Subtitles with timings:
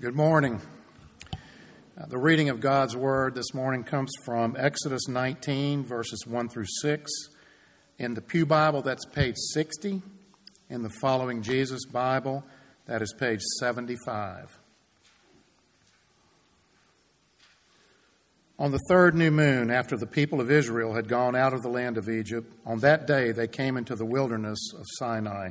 [0.00, 0.60] Good morning.
[1.96, 6.66] Uh, the reading of God's Word this morning comes from Exodus 19, verses 1 through
[6.82, 7.12] 6.
[8.00, 10.02] In the Pew Bible, that's page 60.
[10.68, 12.42] In the Following Jesus Bible,
[12.86, 14.58] that is page 75.
[18.58, 21.68] On the third new moon, after the people of Israel had gone out of the
[21.68, 25.50] land of Egypt, on that day they came into the wilderness of Sinai.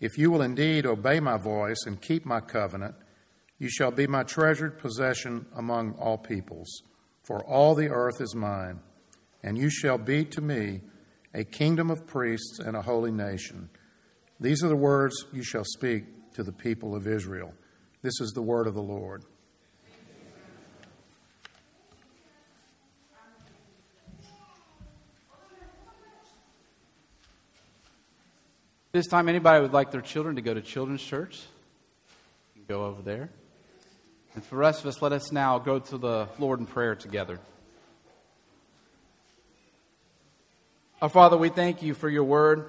[0.00, 2.94] if you will indeed obey my voice and keep my covenant,
[3.58, 6.82] you shall be my treasured possession among all peoples,
[7.22, 8.80] for all the earth is mine,
[9.42, 10.80] and you shall be to me
[11.34, 13.68] a kingdom of priests and a holy nation.
[14.40, 17.52] These are the words you shall speak to the people of Israel.
[18.02, 19.24] This is the word of the Lord.
[28.92, 31.40] This time, anybody would like their children to go to children's church?
[32.66, 33.30] Go over there.
[34.34, 36.96] And for the rest of us, let us now go to the Lord in prayer
[36.96, 37.38] together.
[41.00, 42.66] Our Father, we thank you for your word.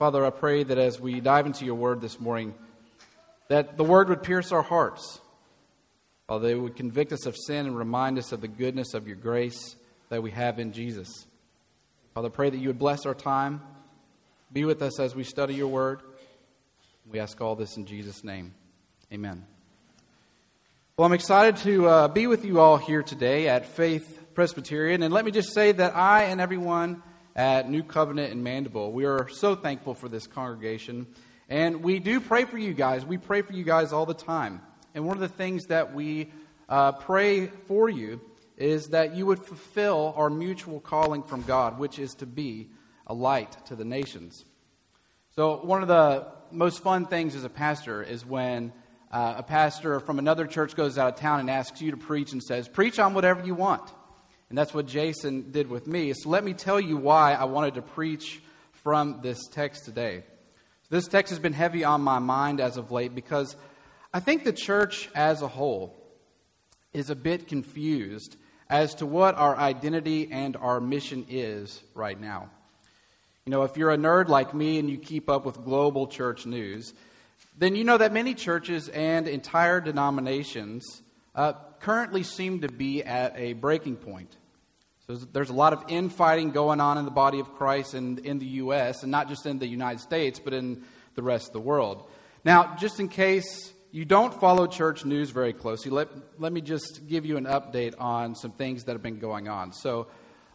[0.00, 2.52] Father, I pray that as we dive into your word this morning,
[3.46, 5.20] that the word would pierce our hearts.
[6.26, 9.16] Father, it would convict us of sin and remind us of the goodness of your
[9.16, 9.76] grace
[10.08, 11.26] that we have in Jesus.
[12.14, 13.60] Father, pray that you would bless our time.
[14.52, 16.00] Be with us as we study your word.
[17.08, 18.52] We ask all this in Jesus' name.
[19.12, 19.46] Amen.
[20.96, 25.04] Well, I'm excited to uh, be with you all here today at Faith Presbyterian.
[25.04, 27.00] And let me just say that I and everyone
[27.36, 31.06] at New Covenant in Mandeville, we are so thankful for this congregation.
[31.48, 33.06] And we do pray for you guys.
[33.06, 34.62] We pray for you guys all the time.
[34.96, 36.32] And one of the things that we
[36.68, 38.20] uh, pray for you
[38.56, 42.70] is that you would fulfill our mutual calling from God, which is to be
[43.06, 44.44] a light to the nations.
[45.36, 48.72] So, one of the most fun things as a pastor is when
[49.12, 52.32] uh, a pastor from another church goes out of town and asks you to preach
[52.32, 53.88] and says, Preach on whatever you want.
[54.48, 56.12] And that's what Jason did with me.
[56.14, 58.42] So, let me tell you why I wanted to preach
[58.72, 60.24] from this text today.
[60.88, 63.54] This text has been heavy on my mind as of late because
[64.12, 65.96] I think the church as a whole
[66.92, 68.34] is a bit confused
[68.68, 72.50] as to what our identity and our mission is right now.
[73.50, 76.46] You know, if you're a nerd like me and you keep up with global church
[76.46, 76.94] news,
[77.58, 81.02] then you know that many churches and entire denominations
[81.34, 84.36] uh, currently seem to be at a breaking point.
[85.08, 88.38] So there's a lot of infighting going on in the body of Christ and in
[88.38, 90.84] the U.S., and not just in the United States, but in
[91.16, 92.08] the rest of the world.
[92.44, 96.06] Now, just in case you don't follow church news very closely, let,
[96.38, 99.72] let me just give you an update on some things that have been going on.
[99.72, 100.06] So,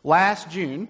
[0.01, 0.88] last June,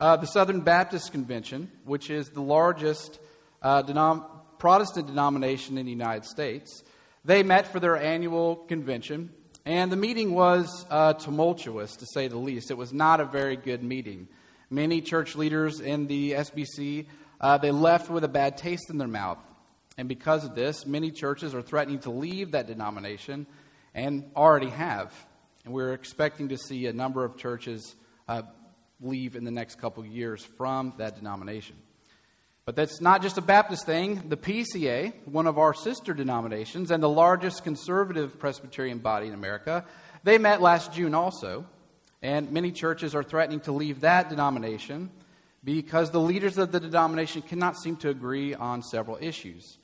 [0.00, 3.18] uh, the Southern Baptist Convention, which is the largest
[3.62, 4.24] uh, denom-
[4.58, 6.82] Protestant denomination in the United States,
[7.24, 9.30] they met for their annual convention,
[9.64, 12.70] and the meeting was uh, tumultuous, to say the least.
[12.70, 14.28] It was not a very good meeting.
[14.68, 17.06] Many church leaders in the SBC
[17.40, 19.38] uh, they left with a bad taste in their mouth,
[19.98, 23.46] and because of this, many churches are threatening to leave that denomination,
[23.94, 25.12] and already have.
[25.64, 27.94] And we're expecting to see a number of churches
[28.28, 28.42] uh,
[29.00, 31.76] leave in the next couple years from that denomination.
[32.64, 34.28] But that's not just a Baptist thing.
[34.28, 39.84] The PCA, one of our sister denominations and the largest conservative Presbyterian body in America,
[40.22, 41.66] they met last June also.
[42.22, 45.10] And many churches are threatening to leave that denomination
[45.62, 49.76] because the leaders of the denomination cannot seem to agree on several issues.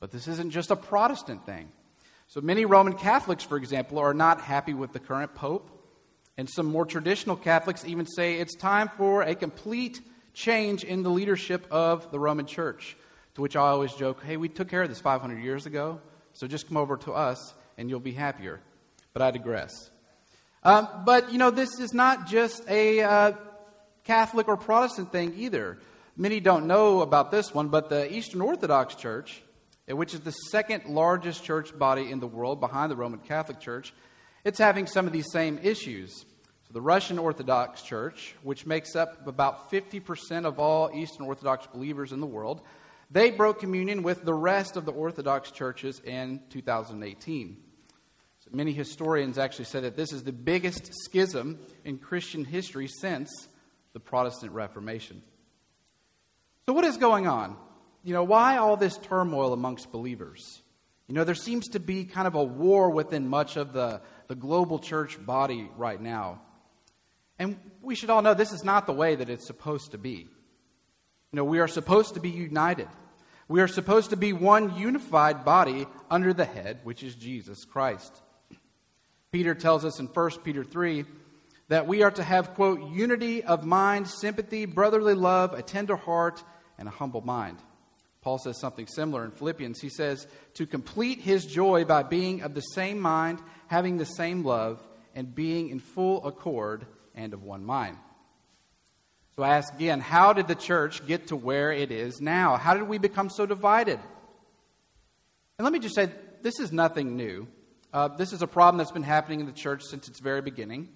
[0.00, 1.70] But this isn't just a Protestant thing.
[2.26, 5.70] So many Roman Catholics, for example, are not happy with the current Pope.
[6.40, 10.00] And some more traditional Catholics even say it's time for a complete
[10.32, 12.96] change in the leadership of the Roman Church.
[13.34, 16.00] To which I always joke, hey, we took care of this 500 years ago,
[16.32, 18.62] so just come over to us and you'll be happier.
[19.12, 19.90] But I digress.
[20.62, 23.32] Um, but, you know, this is not just a uh,
[24.04, 25.76] Catholic or Protestant thing either.
[26.16, 29.42] Many don't know about this one, but the Eastern Orthodox Church,
[29.86, 33.92] which is the second largest church body in the world behind the Roman Catholic Church,
[34.44, 36.24] it's having some of these same issues.
[36.66, 42.12] So the Russian Orthodox Church, which makes up about 50% of all Eastern Orthodox believers
[42.12, 42.62] in the world,
[43.10, 47.56] they broke communion with the rest of the Orthodox churches in 2018.
[48.44, 53.48] So Many historians actually say that this is the biggest schism in Christian history since
[53.92, 55.22] the Protestant Reformation.
[56.66, 57.56] So, what is going on?
[58.04, 60.62] You know, why all this turmoil amongst believers?
[61.10, 64.36] You know, there seems to be kind of a war within much of the, the
[64.36, 66.40] global church body right now.
[67.36, 70.28] And we should all know this is not the way that it's supposed to be.
[71.32, 72.86] You know, we are supposed to be united.
[73.48, 78.14] We are supposed to be one unified body under the head, which is Jesus Christ.
[79.32, 81.06] Peter tells us in 1 Peter 3
[81.66, 86.44] that we are to have, quote, unity of mind, sympathy, brotherly love, a tender heart,
[86.78, 87.58] and a humble mind.
[88.22, 89.80] Paul says something similar in Philippians.
[89.80, 94.44] He says, to complete his joy by being of the same mind, having the same
[94.44, 94.80] love,
[95.14, 97.96] and being in full accord and of one mind.
[99.36, 102.56] So I ask again, how did the church get to where it is now?
[102.56, 103.98] How did we become so divided?
[105.58, 106.10] And let me just say,
[106.42, 107.48] this is nothing new.
[107.92, 110.88] Uh, this is a problem that's been happening in the church since its very beginning.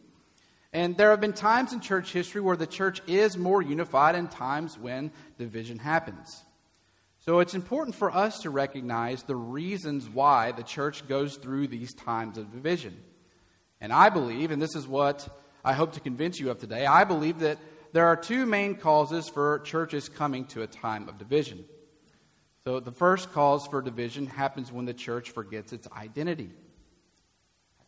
[0.72, 4.30] And there have been times in church history where the church is more unified and
[4.30, 6.44] times when division happens.
[7.24, 11.94] So it's important for us to recognize the reasons why the church goes through these
[11.94, 13.02] times of division.
[13.80, 15.26] And I believe, and this is what
[15.64, 17.58] I hope to convince you of today, I believe that
[17.92, 21.64] there are two main causes for churches coming to a time of division.
[22.64, 26.50] So the first cause for division happens when the church forgets its identity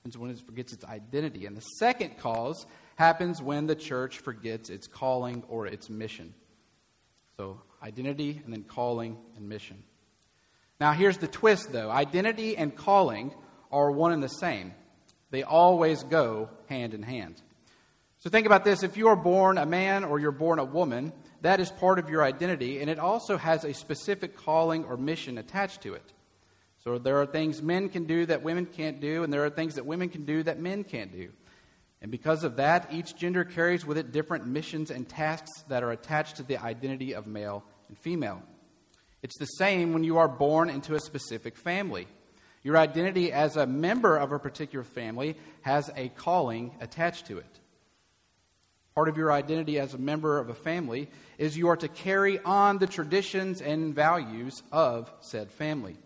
[0.07, 1.47] happens when it forgets its identity.
[1.47, 6.33] And the second cause happens when the church forgets its calling or its mission.
[7.37, 9.83] So, identity and then calling and mission.
[10.81, 13.35] Now, here's the twist though identity and calling
[13.71, 14.75] are one and the same,
[15.31, 17.43] they always go hand in hand.
[18.19, 21.13] So, think about this if you are born a man or you're born a woman,
[21.43, 25.39] that is part of your identity, and it also has a specific calling or mission
[25.39, 26.13] attached to it.
[26.83, 29.75] So there are things men can do that women can't do, and there are things
[29.75, 31.31] that women can do that men can't do.
[32.07, 35.91] And because of that, each gender carries with it different missions and tasks that are
[35.91, 38.45] attached to the identity of male and female.
[39.25, 42.07] It's the same when you are born into a specific family.
[42.63, 47.61] Your identity as a member of a particular family has a calling attached to it.
[48.95, 52.39] Part of your identity as a member of a family is you are to carry
[52.39, 55.97] on the traditions and values of said family.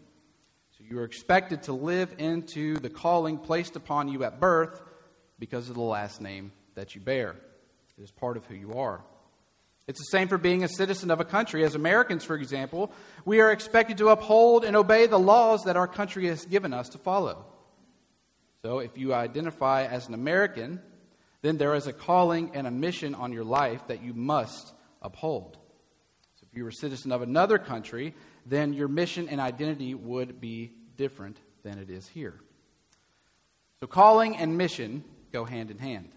[0.78, 4.80] So you are expected to live into the calling placed upon you at birth
[5.40, 7.34] because of the last name that you bear.
[7.98, 9.00] It is part of who you are.
[9.88, 11.64] It's the same for being a citizen of a country.
[11.64, 12.92] As Americans, for example,
[13.24, 16.90] we are expected to uphold and obey the laws that our country has given us
[16.90, 17.44] to follow.
[18.62, 20.80] So, if you identify as an American,
[21.42, 24.72] then there is a calling and a mission on your life that you must
[25.02, 25.56] uphold.
[26.36, 28.14] So, if you were a citizen of another country,
[28.46, 32.38] then your mission and identity would be different than it is here.
[33.80, 36.10] So, calling and mission go hand in hand.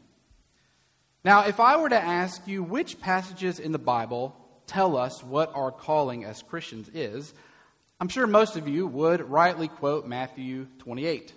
[1.23, 4.35] Now, if I were to ask you which passages in the Bible
[4.67, 7.33] tell us what our calling as Christians is,
[7.99, 11.33] I'm sure most of you would rightly quote Matthew 28,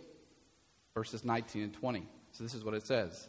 [0.94, 2.06] verses 19 and 20.
[2.32, 3.28] So, this is what it says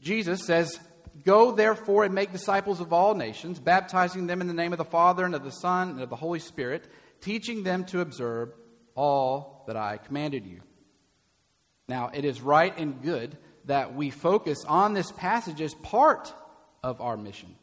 [0.00, 0.78] Jesus says,
[1.24, 4.84] Go therefore and make disciples of all nations, baptizing them in the name of the
[4.84, 6.86] Father and of the Son and of the Holy Spirit,
[7.20, 8.52] teaching them to observe
[8.94, 10.60] all that I commanded you.
[11.88, 13.36] Now, it is right and good
[13.66, 16.32] that we focus on this passage as part
[16.82, 17.54] of our mission.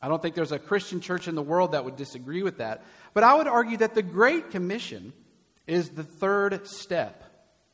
[0.00, 2.84] I don't think there's a Christian church in the world that would disagree with that.
[3.14, 5.12] But I would argue that the Great Commission
[5.66, 7.24] is the third step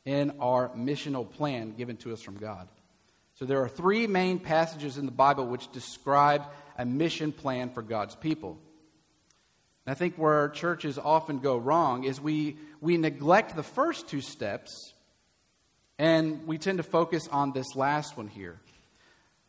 [0.05, 2.67] in our missional plan given to us from God.
[3.35, 6.43] So there are three main passages in the Bible which describe
[6.77, 8.57] a mission plan for God's people.
[9.85, 14.21] And I think where churches often go wrong is we, we neglect the first two
[14.21, 14.93] steps
[15.99, 18.59] and we tend to focus on this last one here.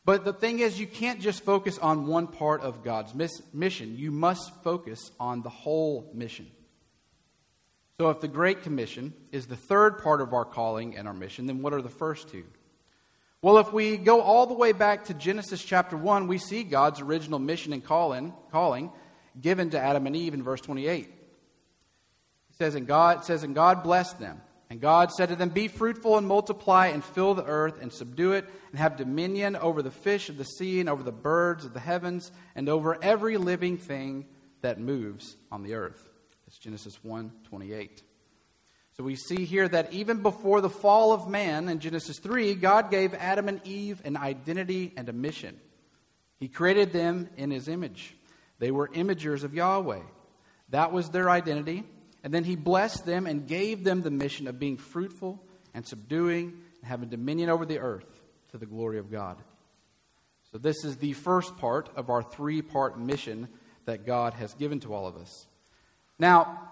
[0.05, 3.97] But the thing is, you can't just focus on one part of God's miss- mission.
[3.97, 6.47] You must focus on the whole mission.
[7.99, 11.47] So, if the Great Commission is the third part of our calling and our mission,
[11.47, 12.45] then what are the first two?
[13.41, 17.01] Well, if we go all the way back to Genesis chapter 1, we see God's
[17.01, 18.91] original mission and calling, calling
[19.41, 21.05] given to Adam and Eve in verse 28.
[21.05, 21.11] It
[22.57, 24.41] says, and God says, and God blessed them.
[24.71, 28.33] And God said to them, Be fruitful and multiply and fill the earth and subdue
[28.33, 31.75] it and have dominion over the fish of the sea and over the birds of
[31.75, 34.27] the heavens and over every living thing
[34.63, 36.09] that moves on the earth.
[36.47, 38.03] That's Genesis 1 28.
[38.97, 42.91] So we see here that even before the fall of man in Genesis 3, God
[42.91, 45.61] gave Adam and Eve an identity and a mission.
[46.39, 48.15] He created them in his image.
[48.61, 50.03] They were imagers of Yahweh.
[50.71, 51.85] That was their identity.
[52.25, 55.41] And then he blessed them and gave them the mission of being fruitful
[55.75, 59.37] and subduing and having dominion over the earth to the glory of God.
[60.51, 63.49] So, this is the first part of our three part mission
[63.85, 65.47] that God has given to all of us.
[66.19, 66.71] Now,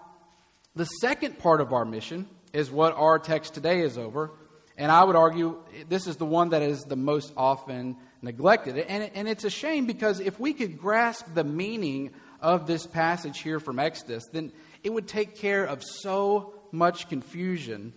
[0.75, 4.31] the second part of our mission is what our text today is over.
[4.75, 8.77] And I would argue this is the one that is the most often neglected.
[8.79, 13.39] And, and it's a shame because if we could grasp the meaning of this passage
[13.39, 14.51] here from Exodus, then
[14.83, 17.93] it would take care of so much confusion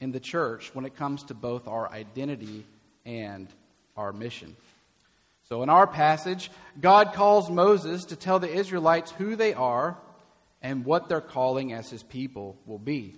[0.00, 2.64] in the church when it comes to both our identity
[3.04, 3.48] and
[3.96, 4.56] our mission.
[5.48, 9.96] So, in our passage, God calls Moses to tell the Israelites who they are
[10.60, 13.14] and what their calling as his people will be.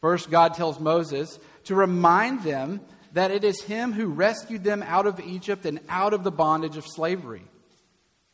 [0.00, 2.80] First, God tells Moses to remind them
[3.12, 6.76] that it is him who rescued them out of Egypt and out of the bondage
[6.76, 7.44] of slavery.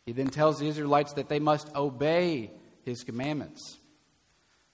[0.07, 2.51] He then tells the Israelites that they must obey
[2.85, 3.79] his commandments.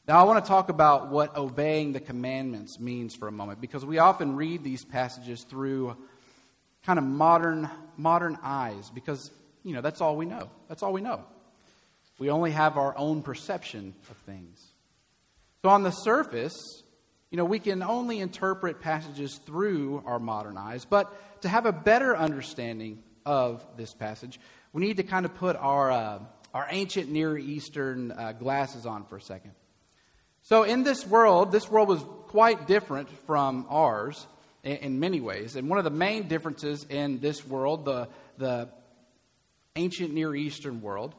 [0.09, 3.85] Now, I want to talk about what obeying the commandments means for a moment because
[3.85, 5.97] we often read these passages through
[6.85, 9.33] kind of modern, modern eyes because,
[9.65, 10.49] you know, that's all we know.
[10.69, 11.25] That's all we know.
[12.21, 14.65] We only have our own perception of things.
[15.63, 16.55] So, on the surface,
[17.33, 21.73] you know, we can only interpret passages through our modern eyes, but to have a
[21.73, 24.39] better understanding of this passage,
[24.73, 26.21] we need to kind of put our, uh,
[26.55, 29.51] our ancient Near Eastern uh, glasses on for a second.
[30.49, 34.29] So, in this world, this world was quite different from ours
[34.63, 35.57] in, in many ways.
[35.57, 38.07] And one of the main differences in this world, the,
[38.39, 38.69] the
[39.75, 41.17] ancient Near Eastern world,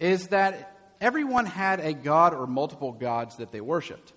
[0.00, 4.12] is that everyone had a god or multiple gods that they worshiped.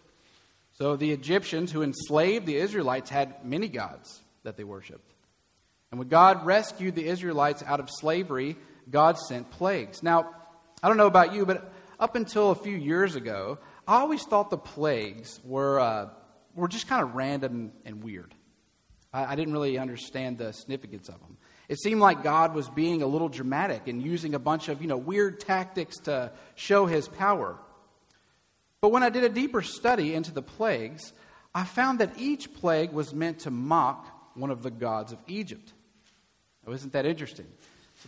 [0.74, 5.14] So, the Egyptians who enslaved the Israelites had many gods that they worshiped.
[5.92, 8.58] And when God rescued the Israelites out of slavery,
[8.90, 10.02] God sent plagues.
[10.02, 10.34] Now,
[10.82, 14.50] I don't know about you, but up until a few years ago, I always thought
[14.50, 16.10] the plagues were, uh,
[16.56, 18.36] were just kind of random and weird.
[19.14, 21.38] I, I didn't really understand the significance of them.
[21.70, 24.88] It seemed like God was being a little dramatic and using a bunch of you
[24.88, 27.58] know, weird tactics to show his power.
[28.82, 31.14] But when I did a deeper study into the plagues,
[31.56, 35.74] I found that each plague was meant to mock one of the gods of Egypt.
[36.66, 37.48] Now, isn't that interesting?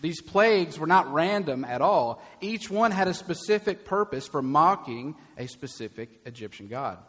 [0.02, 2.22] These plagues were not random at all.
[2.42, 7.00] Each one had a specific purpose for mocking a specific Egyptian god.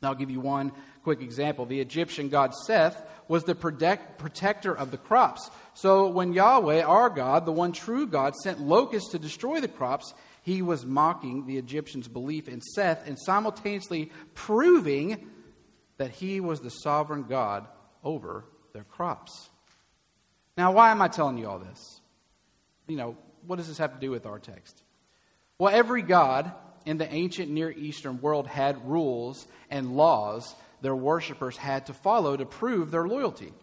[0.00, 1.66] Now, I'll give you one quick example.
[1.66, 5.50] The Egyptian god Seth was the protect, protector of the crops.
[5.74, 10.14] So, when Yahweh, our God, the one true God, sent locusts to destroy the crops,
[10.42, 15.28] he was mocking the Egyptians' belief in Seth and simultaneously proving
[15.98, 17.66] that he was the sovereign God
[18.02, 19.49] over their crops.
[20.60, 22.02] Now, why am I telling you all this?
[22.86, 24.82] You know, what does this have to do with our text?
[25.58, 26.52] Well, every God
[26.84, 32.36] in the ancient Near Eastern world had rules and laws their worshippers had to follow
[32.36, 33.54] to prove their loyalty.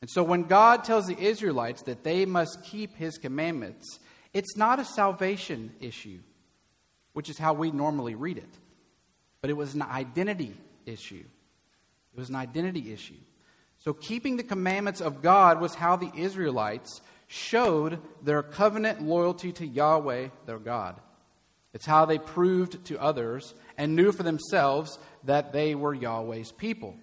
[0.00, 3.98] And so when God tells the Israelites that they must keep his commandments,
[4.32, 6.20] it's not a salvation issue,
[7.12, 8.54] which is how we normally read it,
[9.42, 11.24] but it was an identity issue.
[12.14, 13.20] It was an identity issue.
[13.78, 19.66] So, keeping the commandments of God was how the Israelites showed their covenant loyalty to
[19.66, 21.00] Yahweh, their God.
[21.72, 26.96] It's how they proved to others and knew for themselves that they were Yahweh's people.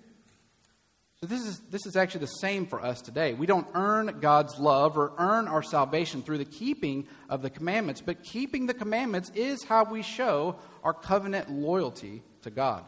[1.22, 3.34] So, this is, this is actually the same for us today.
[3.34, 8.02] We don't earn God's love or earn our salvation through the keeping of the commandments,
[8.02, 12.84] but keeping the commandments is how we show our covenant loyalty to God.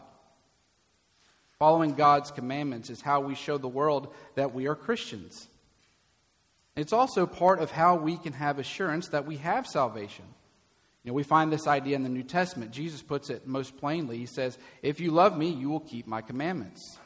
[1.59, 5.47] Following God's commandments is how we show the world that we are Christians.
[6.75, 10.25] It's also part of how we can have assurance that we have salvation.
[11.03, 12.71] You know, we find this idea in the New Testament.
[12.71, 14.17] Jesus puts it most plainly.
[14.17, 16.99] He says, If you love me, you will keep my commandments.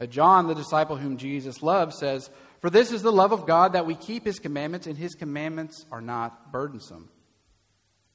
[0.00, 3.74] But John, the disciple whom Jesus loved, says, For this is the love of God
[3.74, 7.10] that we keep his commandments, and his commandments are not burdensome.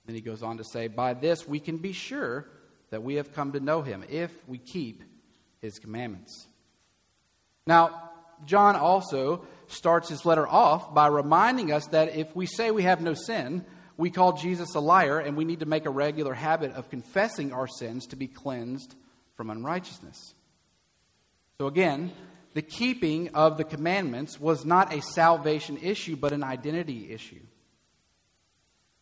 [0.06, 2.50] Then he goes on to say, By this we can be sure
[2.90, 5.04] that we have come to know him, if we keep
[5.62, 6.48] his commandments.
[7.68, 8.10] Now,
[8.46, 13.02] John also starts his letter off by reminding us that if we say we have
[13.02, 13.66] no sin,
[13.98, 17.52] we call Jesus a liar, and we need to make a regular habit of confessing
[17.52, 18.96] our sins to be cleansed
[19.36, 20.34] from unrighteousness.
[21.58, 22.14] So, again,
[22.54, 27.42] the keeping of the commandments was not a salvation issue, but an identity issue.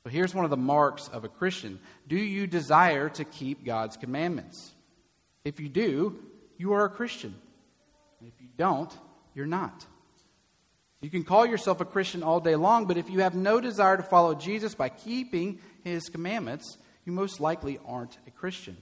[0.04, 3.98] So, here's one of the marks of a Christian Do you desire to keep God's
[3.98, 4.74] commandments?
[5.46, 6.18] If you do,
[6.58, 7.36] you are a Christian.
[8.20, 8.92] And if you don't,
[9.34, 9.86] you're not.
[11.02, 13.98] You can call yourself a Christian all day long, but if you have no desire
[13.98, 18.78] to follow Jesus by keeping his commandments, you most likely aren't a Christian.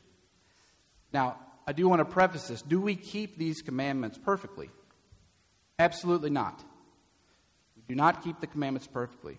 [1.11, 2.61] Now, I do want to preface this.
[2.61, 4.69] Do we keep these commandments perfectly?
[5.77, 6.63] Absolutely not.
[7.75, 9.37] We do not keep the commandments perfectly.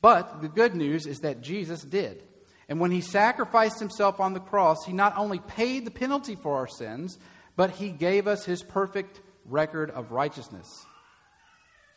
[0.00, 2.22] But the good news is that Jesus did.
[2.68, 6.56] And when he sacrificed himself on the cross, he not only paid the penalty for
[6.56, 7.18] our sins,
[7.56, 10.68] but he gave us his perfect record of righteousness.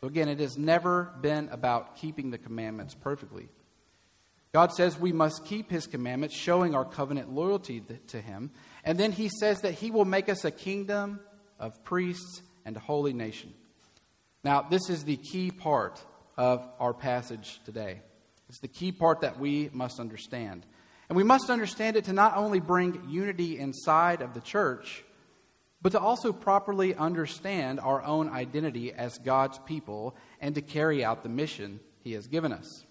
[0.00, 3.48] So again, it has never been about keeping the commandments perfectly.
[4.52, 8.50] God says we must keep his commandments, showing our covenant loyalty to him.
[8.84, 11.20] And then he says that he will make us a kingdom
[11.58, 13.52] of priests and a holy nation.
[14.44, 16.00] Now, this is the key part
[16.36, 18.00] of our passage today.
[18.48, 20.64] It's the key part that we must understand.
[21.08, 25.04] And we must understand it to not only bring unity inside of the church,
[25.80, 31.22] but to also properly understand our own identity as God's people and to carry out
[31.22, 32.84] the mission He has given us.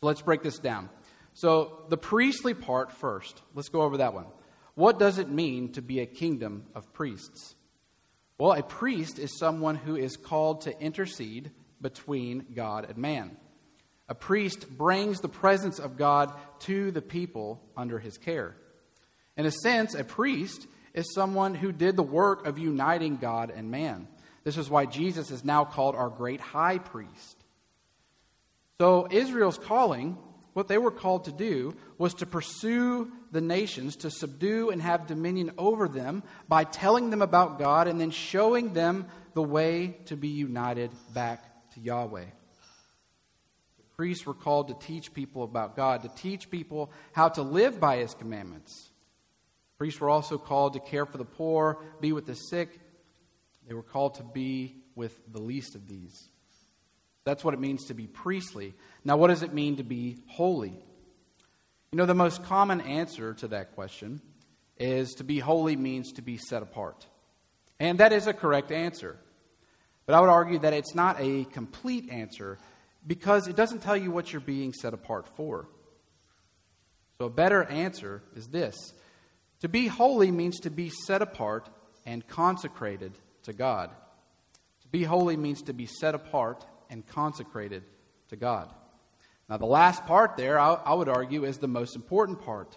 [0.00, 0.90] So let's break this down.
[1.34, 3.42] So, the priestly part first.
[3.54, 4.24] Let's go over that one.
[4.74, 7.54] What does it mean to be a kingdom of priests?
[8.38, 13.36] Well, a priest is someone who is called to intercede between God and man.
[14.08, 18.56] A priest brings the presence of God to the people under his care.
[19.36, 23.70] In a sense, a priest is someone who did the work of uniting God and
[23.70, 24.06] man.
[24.44, 27.36] This is why Jesus is now called our great high priest.
[28.78, 30.16] So, Israel's calling,
[30.52, 35.08] what they were called to do, was to pursue the nations, to subdue and have
[35.08, 40.16] dominion over them by telling them about God and then showing them the way to
[40.16, 41.42] be united back
[41.74, 42.26] to Yahweh
[43.96, 47.96] priests were called to teach people about God, to teach people how to live by
[47.96, 48.90] his commandments.
[49.78, 52.78] Priests were also called to care for the poor, be with the sick.
[53.66, 56.28] They were called to be with the least of these.
[57.24, 58.74] That's what it means to be priestly.
[59.04, 60.78] Now, what does it mean to be holy?
[61.90, 64.20] You know, the most common answer to that question
[64.78, 67.06] is to be holy means to be set apart.
[67.80, 69.18] And that is a correct answer.
[70.04, 72.58] But I would argue that it's not a complete answer
[73.06, 75.68] because it doesn't tell you what you're being set apart for.
[77.18, 78.76] So, a better answer is this
[79.60, 81.68] To be holy means to be set apart
[82.04, 83.12] and consecrated
[83.44, 83.90] to God.
[84.82, 87.82] To be holy means to be set apart and consecrated
[88.28, 88.70] to God.
[89.48, 92.76] Now, the last part there, I, I would argue, is the most important part.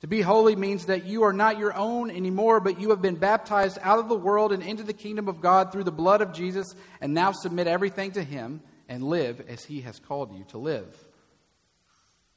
[0.00, 3.16] To be holy means that you are not your own anymore, but you have been
[3.16, 6.32] baptized out of the world and into the kingdom of God through the blood of
[6.32, 6.66] Jesus,
[7.02, 10.94] and now submit everything to Him and live as He has called you to live.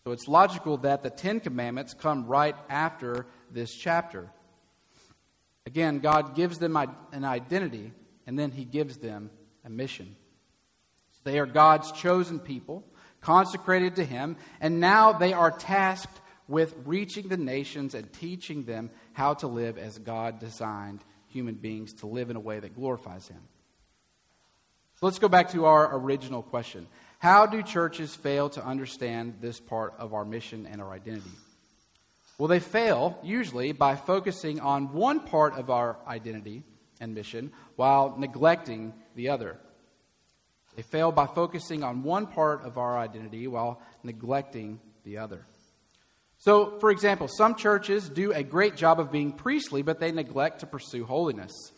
[0.05, 4.29] So it's logical that the Ten Commandments come right after this chapter.
[5.65, 7.91] Again, God gives them an identity,
[8.27, 9.31] and then He gives them
[9.65, 10.15] a mission.
[11.23, 12.85] They are God's chosen people,
[13.21, 18.91] consecrated to Him, and now they are tasked with reaching the nations and teaching them
[19.13, 23.27] how to live as God designed human beings to live in a way that glorifies
[23.27, 23.41] Him.
[25.03, 26.87] Let's go back to our original question.
[27.19, 31.29] How do churches fail to understand this part of our mission and our identity?
[32.37, 36.63] Well, they fail usually by focusing on one part of our identity
[37.01, 39.59] and mission while neglecting the other.
[40.77, 45.45] They fail by focusing on one part of our identity while neglecting the other.
[46.37, 50.61] So, for example, some churches do a great job of being priestly, but they neglect
[50.61, 51.73] to pursue holiness.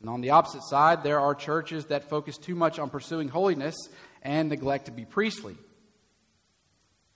[0.00, 3.76] And on the opposite side, there are churches that focus too much on pursuing holiness
[4.22, 5.56] and neglect to be priestly.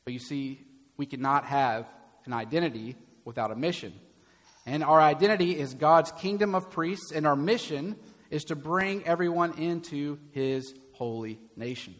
[0.05, 0.64] But you see,
[0.97, 1.87] we cannot have
[2.25, 3.93] an identity without a mission.
[4.66, 7.97] And our identity is God's kingdom of priests, and our mission
[8.31, 11.95] is to bring everyone into his holy nation.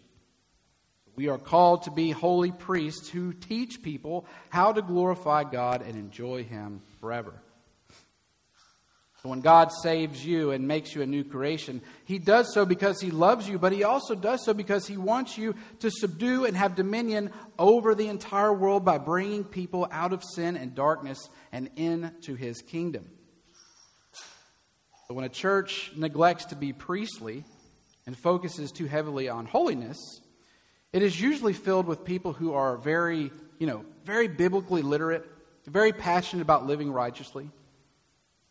[1.17, 5.97] We are called to be holy priests who teach people how to glorify God and
[5.97, 7.35] enjoy him forever.
[9.23, 13.03] So when God saves you and makes you a new creation, He does so because
[13.03, 16.57] He loves you, but He also does so because He wants you to subdue and
[16.57, 21.69] have dominion over the entire world by bringing people out of sin and darkness and
[21.77, 23.11] into His kingdom.
[25.07, 27.45] But when a church neglects to be priestly
[28.07, 29.99] and focuses too heavily on holiness,
[30.95, 35.29] it is usually filled with people who are very, you know, very biblically literate,
[35.67, 37.51] very passionate about living righteously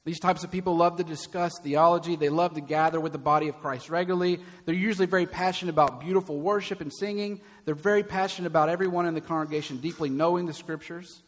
[0.09, 2.15] these types of people love to discuss theology.
[2.15, 4.39] They love to gather with the body of Christ regularly.
[4.65, 7.41] They're usually very passionate about beautiful worship and singing.
[7.65, 11.21] They're very passionate about everyone in the congregation deeply knowing the scriptures,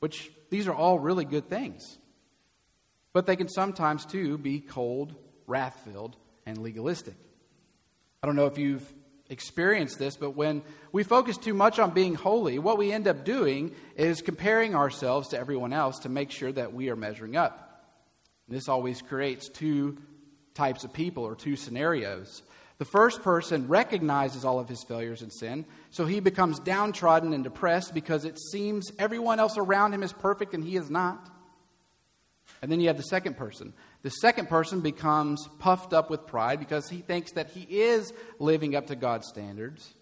[0.00, 1.98] which these are all really good things.
[3.12, 5.14] But they can sometimes, too, be cold,
[5.46, 7.14] wrath filled, and legalistic.
[8.24, 8.92] I don't know if you've
[9.28, 10.62] experienced this, but when
[10.92, 15.28] we focus too much on being holy, what we end up doing is comparing ourselves
[15.28, 17.84] to everyone else to make sure that we are measuring up.
[18.48, 19.98] This always creates two
[20.54, 22.42] types of people or two scenarios.
[22.78, 27.42] The first person recognizes all of his failures and sin, so he becomes downtrodden and
[27.42, 31.30] depressed because it seems everyone else around him is perfect and he is not.
[32.62, 33.72] And then you have the second person.
[34.02, 38.76] The second person becomes puffed up with pride because he thinks that he is living
[38.76, 39.94] up to God's standards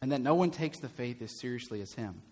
[0.00, 2.22] and that no one takes the faith as seriously as him.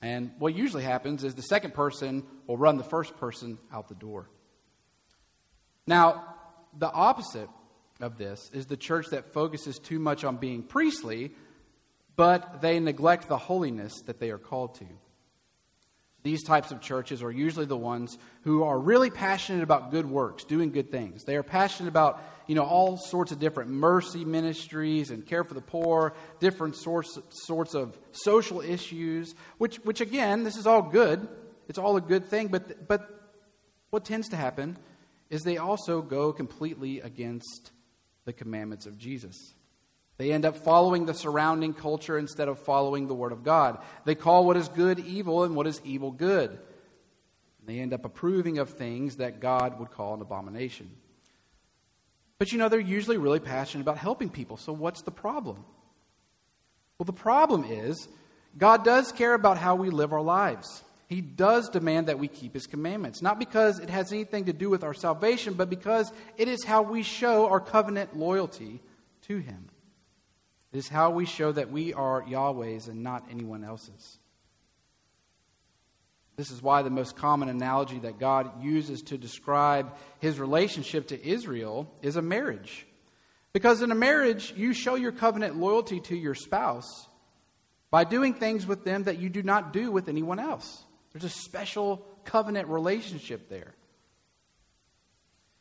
[0.00, 3.94] And what usually happens is the second person will run the first person out the
[3.94, 4.30] door.
[5.86, 6.36] Now,
[6.76, 7.48] the opposite
[8.00, 11.32] of this is the church that focuses too much on being priestly,
[12.16, 14.86] but they neglect the holiness that they are called to.
[16.24, 20.44] These types of churches are usually the ones who are really passionate about good works,
[20.44, 21.24] doing good things.
[21.24, 25.54] They are passionate about, you know, all sorts of different mercy ministries and care for
[25.54, 31.28] the poor, different sorts, sorts of social issues, which, which again, this is all good.
[31.68, 33.08] It's all a good thing, but, but
[33.90, 34.76] what tends to happen
[35.30, 37.70] is they also go completely against
[38.24, 39.54] the commandments of Jesus.
[40.18, 43.78] They end up following the surrounding culture instead of following the Word of God.
[44.04, 46.58] They call what is good evil and what is evil good.
[47.64, 50.90] They end up approving of things that God would call an abomination.
[52.38, 55.64] But you know, they're usually really passionate about helping people, so what's the problem?
[56.98, 58.08] Well, the problem is
[58.56, 60.82] God does care about how we live our lives.
[61.06, 64.68] He does demand that we keep his commandments, not because it has anything to do
[64.68, 68.80] with our salvation, but because it is how we show our covenant loyalty
[69.22, 69.68] to him.
[70.72, 74.18] It is how we show that we are Yahweh's and not anyone else's.
[76.36, 81.26] This is why the most common analogy that God uses to describe his relationship to
[81.28, 82.86] Israel is a marriage.
[83.52, 87.08] Because in a marriage, you show your covenant loyalty to your spouse
[87.90, 90.84] by doing things with them that you do not do with anyone else.
[91.12, 93.74] There's a special covenant relationship there.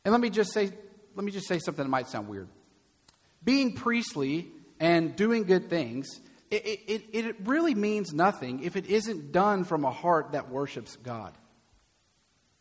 [0.05, 0.69] And let me just say,
[1.15, 2.49] let me just say something that might sound weird.
[3.43, 9.31] Being priestly and doing good things, it, it, it really means nothing if it isn't
[9.31, 11.33] done from a heart that worships God.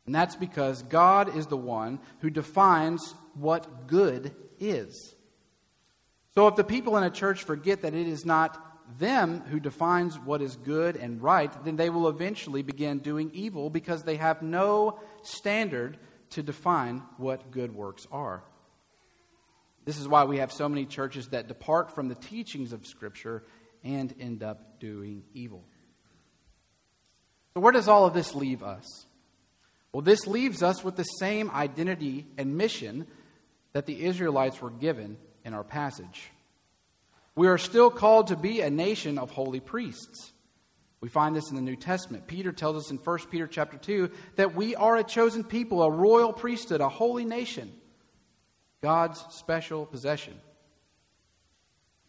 [0.07, 5.15] And that's because God is the one who defines what good is.
[6.35, 8.63] So if the people in a church forget that it is not
[8.99, 13.71] them who defines what is good and right, then they will eventually begin doing evil
[13.71, 15.99] because they have no standard
[16.31, 18.45] to define what good works are.
[19.87, 23.45] This is why we have so many churches that depart from the teachings of Scripture
[23.85, 25.65] and end up doing evil.
[27.55, 29.07] So, where does all of this leave us?
[29.93, 33.07] Well, this leaves us with the same identity and mission
[33.73, 36.31] that the Israelites were given in our passage.
[37.37, 40.33] We are still called to be a nation of holy priests.
[41.01, 42.27] We find this in the New Testament.
[42.27, 45.91] Peter tells us in 1 Peter chapter 2 that we are a chosen people, a
[45.91, 47.73] royal priesthood, a holy nation,
[48.83, 50.35] God's special possession.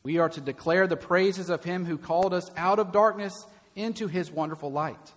[0.03, 3.33] We are to declare the praises of him who called us out of darkness
[3.75, 5.13] into his wonderful light.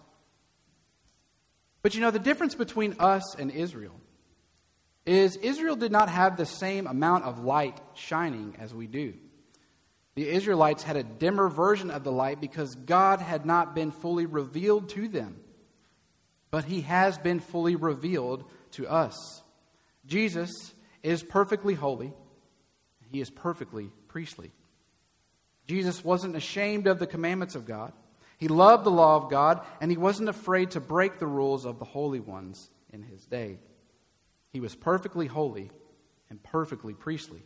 [1.83, 3.95] But you know, the difference between us and Israel
[5.07, 9.15] is Israel did not have the same amount of light shining as we do.
[10.15, 14.27] The Israelites had a dimmer version of the light because God had not been fully
[14.27, 15.41] revealed to them.
[16.51, 19.43] But he has been fully revealed to us.
[20.05, 22.13] Jesus is perfectly holy,
[23.11, 24.53] he is perfectly priestly.
[25.67, 27.93] Jesus wasn't ashamed of the commandments of God.
[28.39, 31.79] He loved the law of God, and he wasn't afraid to break the rules of
[31.79, 33.59] the holy ones in his day.
[34.53, 35.71] He was perfectly holy
[36.29, 37.43] and perfectly priestly.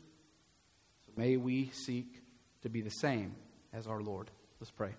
[1.04, 2.22] So may we seek
[2.62, 3.34] to be the same
[3.72, 4.30] as our Lord.
[4.60, 4.94] Let's pray.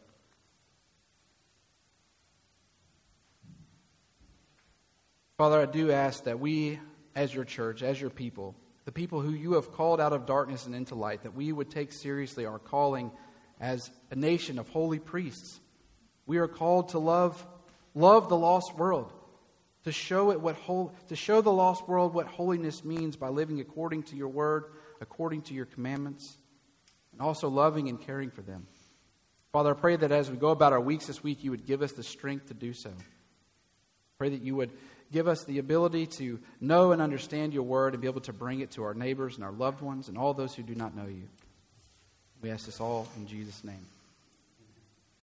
[5.37, 6.79] Father, I do ask that we,
[7.15, 10.65] as your church, as your people, the people who you have called out of darkness
[10.65, 13.11] and into light, that we would take seriously our calling
[13.59, 15.59] as a nation of holy priests.
[16.25, 17.45] We are called to love,
[17.93, 19.13] love the lost world,
[19.85, 23.59] to show it what whole, to show the lost world what holiness means by living
[23.59, 24.65] according to your word,
[24.99, 26.37] according to your commandments
[27.13, 28.67] and also loving and caring for them.
[29.53, 31.81] Father, I pray that as we go about our weeks this week, you would give
[31.81, 32.91] us the strength to do so.
[34.17, 34.71] Pray that you would
[35.11, 38.59] give us the ability to know and understand your word and be able to bring
[38.59, 41.05] it to our neighbors and our loved ones and all those who do not know
[41.05, 41.27] you.
[42.41, 43.85] We ask this all in Jesus' name.